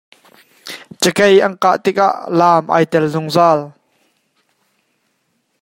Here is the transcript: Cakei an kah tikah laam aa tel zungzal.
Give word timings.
Cakei 1.01 1.35
an 1.45 1.53
kah 1.61 1.77
tikah 1.83 2.15
laam 2.39 2.65
aa 2.75 2.83
tel 2.91 3.05
zungzal. 3.13 3.59